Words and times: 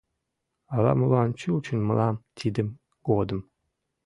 Ала-молан 0.75 1.29
чучын 1.39 1.79
мылам 1.87 2.15
тидын 2.37 2.67
годым: 3.07 3.41